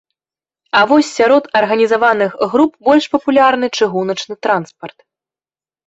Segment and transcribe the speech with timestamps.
[0.79, 4.99] А вось сярод арганізаваных груп больш папулярны чыгуначны транспарт.